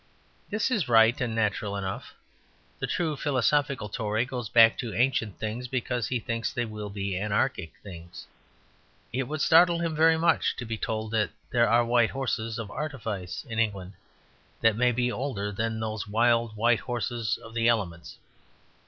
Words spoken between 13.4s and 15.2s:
in England that may be